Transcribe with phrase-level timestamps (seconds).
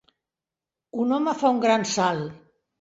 [1.05, 2.37] un home fa un gran salt.